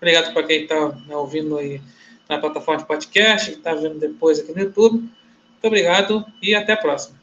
[0.00, 1.80] Obrigado para quem está né, ouvindo aí
[2.26, 4.94] na plataforma de podcast, que está vendo depois aqui no YouTube.
[4.94, 7.19] Muito obrigado e até a próxima.